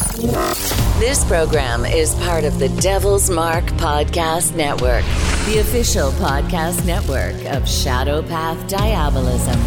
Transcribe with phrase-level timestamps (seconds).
[0.00, 5.02] This program is part of the Devil's Mark Podcast Network,
[5.46, 9.58] the official podcast network of Shadow Path Diabolism.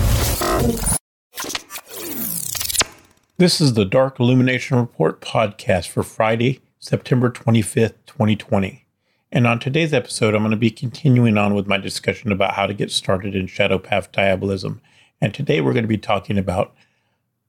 [3.38, 8.86] This is the Dark Illumination Report podcast for Friday, September 25th, 2020.
[9.32, 12.68] And on today's episode, I'm going to be continuing on with my discussion about how
[12.68, 14.82] to get started in Shadow Path Diabolism.
[15.20, 16.76] And today we're going to be talking about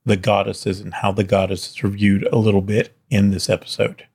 [0.04, 4.06] the goddesses and how the goddesses are viewed a little bit in this episode.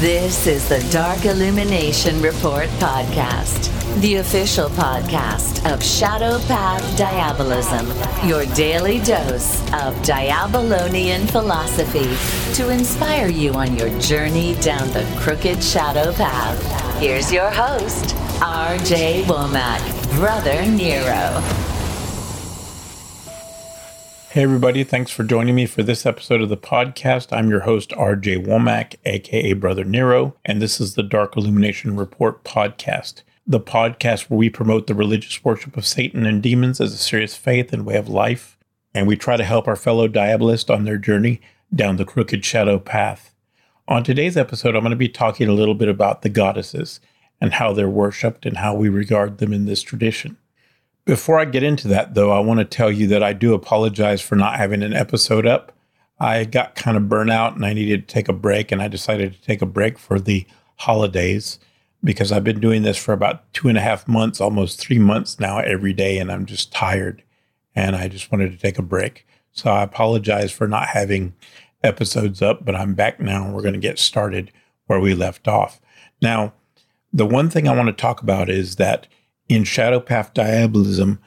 [0.00, 7.86] This is the Dark Illumination Report podcast, the official podcast of Shadow Path Diabolism,
[8.28, 15.62] your daily dose of Diabolonian philosophy to inspire you on your journey down the crooked
[15.62, 17.00] shadow path.
[17.00, 21.63] Here's your host, RJ Womack, Brother Nero.
[24.34, 24.82] Hey, everybody.
[24.82, 27.28] Thanks for joining me for this episode of the podcast.
[27.30, 32.42] I'm your host, RJ Womack, aka Brother Nero, and this is the Dark Illumination Report
[32.42, 36.96] podcast, the podcast where we promote the religious worship of Satan and demons as a
[36.96, 38.58] serious faith and way of life.
[38.92, 41.40] And we try to help our fellow diabolists on their journey
[41.72, 43.36] down the crooked shadow path.
[43.86, 46.98] On today's episode, I'm going to be talking a little bit about the goddesses
[47.40, 50.38] and how they're worshipped and how we regard them in this tradition.
[51.06, 54.22] Before I get into that, though, I want to tell you that I do apologize
[54.22, 55.72] for not having an episode up.
[56.18, 58.88] I got kind of burnt out and I needed to take a break, and I
[58.88, 61.58] decided to take a break for the holidays
[62.02, 65.38] because I've been doing this for about two and a half months, almost three months
[65.38, 67.22] now, every day, and I'm just tired
[67.74, 69.26] and I just wanted to take a break.
[69.52, 71.34] So I apologize for not having
[71.82, 74.52] episodes up, but I'm back now and we're going to get started
[74.86, 75.80] where we left off.
[76.20, 76.52] Now,
[77.12, 79.06] the one thing I want to talk about is that
[79.48, 81.18] in Shadow Path Diabolism,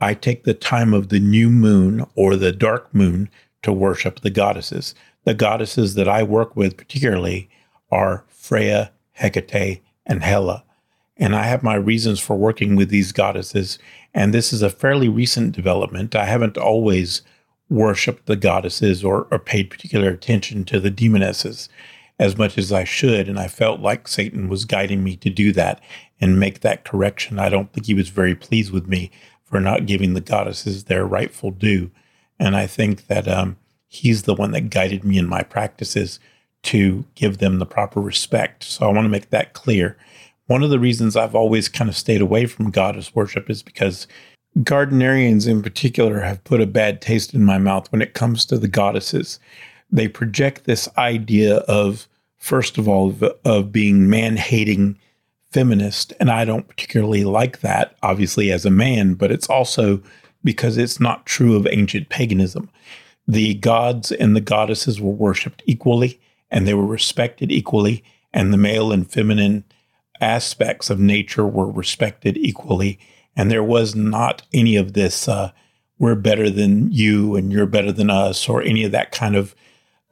[0.00, 3.30] I take the time of the new moon or the dark moon
[3.62, 4.94] to worship the goddesses.
[5.24, 7.48] The goddesses that I work with particularly
[7.90, 10.64] are Freya, Hecate, and Hela.
[11.16, 13.78] And I have my reasons for working with these goddesses.
[14.12, 16.14] And this is a fairly recent development.
[16.14, 17.22] I haven't always
[17.70, 21.68] worshiped the goddesses or, or paid particular attention to the demonesses
[22.18, 23.28] as much as I should.
[23.28, 25.80] And I felt like Satan was guiding me to do that
[26.20, 27.38] and make that correction.
[27.38, 29.10] I don't think he was very pleased with me
[29.44, 31.90] for not giving the goddesses their rightful due.
[32.38, 33.56] And I think that um,
[33.88, 36.20] he's the one that guided me in my practices
[36.64, 38.64] to give them the proper respect.
[38.64, 39.96] So I want to make that clear.
[40.46, 44.06] One of the reasons I've always kind of stayed away from goddess worship is because
[44.58, 48.58] Gardnerians in particular have put a bad taste in my mouth when it comes to
[48.58, 49.40] the goddesses
[49.94, 54.98] they project this idea of, first of all, of, of being man hating
[55.52, 56.12] feminist.
[56.18, 60.02] And I don't particularly like that, obviously, as a man, but it's also
[60.42, 62.68] because it's not true of ancient paganism.
[63.28, 68.58] The gods and the goddesses were worshiped equally and they were respected equally, and the
[68.58, 69.64] male and feminine
[70.20, 72.98] aspects of nature were respected equally.
[73.36, 75.52] And there was not any of this, uh,
[75.98, 79.54] we're better than you and you're better than us, or any of that kind of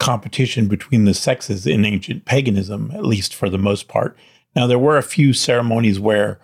[0.03, 4.17] competition between the sexes in ancient paganism, at least for the most part.
[4.57, 6.41] Now, there were a few ceremonies where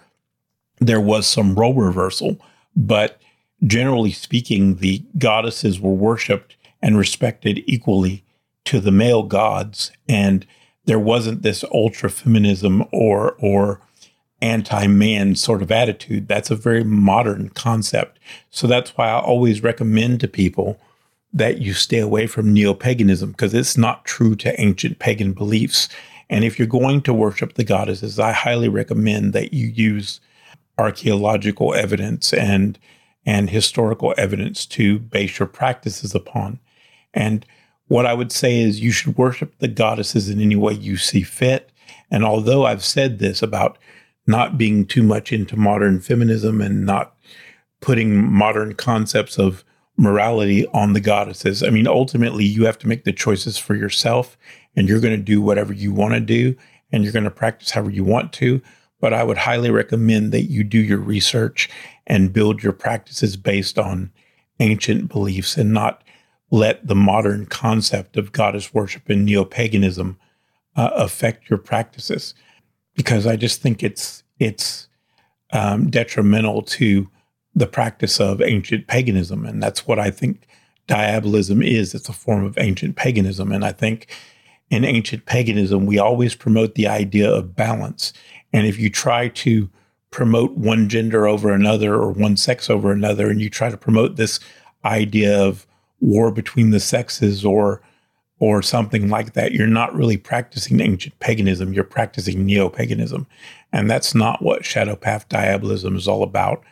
[0.78, 2.40] there was some role reversal,
[2.76, 3.20] but
[3.66, 8.22] generally speaking, the goddesses were worshipped and respected equally
[8.64, 9.90] to the male gods.
[10.08, 10.46] And
[10.84, 13.80] there wasn't this ultra feminism or, or
[14.40, 16.28] anti man sort of attitude.
[16.28, 18.20] That's a very modern concept.
[18.50, 20.78] So that's why I always recommend to people
[21.32, 25.88] that you stay away from neo paganism because it's not true to ancient pagan beliefs.
[26.30, 30.20] And if you're going to worship the goddesses, I highly recommend that you use
[30.78, 32.78] archaeological evidence and
[33.26, 36.58] and historical evidence to base your practices upon.
[37.12, 37.44] And
[37.88, 41.22] what I would say is you should worship the goddesses in any way you see
[41.22, 41.70] fit.
[42.10, 43.76] And although I've said this about
[44.26, 47.16] not being too much into modern feminism and not
[47.80, 49.64] putting modern concepts of
[49.98, 51.62] morality on the goddesses.
[51.62, 54.38] I mean, ultimately, you have to make the choices for yourself
[54.76, 56.56] and you're going to do whatever you want to do
[56.90, 58.62] and you're going to practice however you want to.
[59.00, 61.68] But I would highly recommend that you do your research
[62.06, 64.12] and build your practices based on
[64.60, 66.02] ancient beliefs and not
[66.50, 70.18] let the modern concept of goddess worship and neo paganism
[70.76, 72.34] uh, affect your practices,
[72.94, 74.88] because I just think it's it's
[75.52, 77.08] um, detrimental to
[77.58, 80.46] the practice of ancient paganism, and that's what I think
[80.86, 81.94] diabolism is.
[81.94, 84.06] It's a form of ancient paganism, and I think
[84.70, 88.12] in ancient paganism we always promote the idea of balance,
[88.52, 89.68] and if you try to
[90.10, 94.16] promote one gender over another or one sex over another, and you try to promote
[94.16, 94.40] this
[94.84, 95.66] idea of
[96.00, 97.82] war between the sexes or
[98.40, 101.72] or something like that, you're not really practicing ancient paganism.
[101.72, 103.26] You're practicing neo paganism.
[103.72, 106.62] And that's not what Shadow Path Diabolism is all about.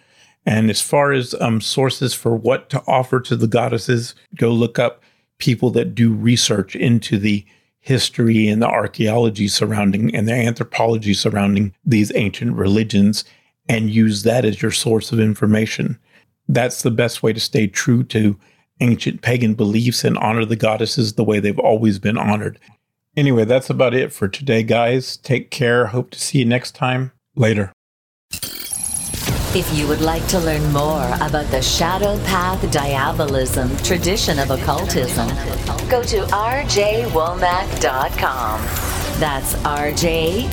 [0.46, 4.78] And as far as um, sources for what to offer to the goddesses, go look
[4.78, 5.02] up
[5.38, 7.44] people that do research into the
[7.80, 13.24] history and the archaeology surrounding and the anthropology surrounding these ancient religions
[13.68, 15.98] and use that as your source of information.
[16.48, 18.38] That's the best way to stay true to
[18.80, 22.58] ancient pagan beliefs and honor the goddesses the way they've always been honored.
[23.16, 25.16] Anyway, that's about it for today, guys.
[25.16, 25.86] Take care.
[25.86, 27.12] Hope to see you next time.
[27.34, 27.72] Later.
[29.56, 35.28] If you would like to learn more about the Shadow Path Diabolism tradition of occultism,
[35.88, 38.60] go to rjwomack.com.
[39.18, 40.44] That's rjwomack.com.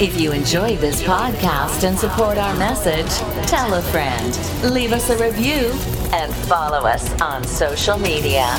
[0.00, 3.06] If you enjoy this podcast and support our message,
[3.46, 4.36] tell a friend,
[4.74, 5.70] leave us a review,
[6.12, 8.58] and follow us on social media.